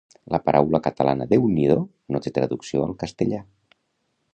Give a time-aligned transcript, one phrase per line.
[0.35, 1.77] La paraula catalana Déu-n'hi-do
[2.15, 3.49] no té traducció al castellà